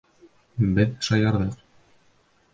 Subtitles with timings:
[0.79, 1.63] Беҙ шаярҙыҡ.